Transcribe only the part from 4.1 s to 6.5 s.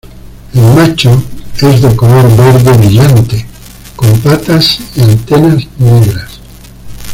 patas y antenas negras.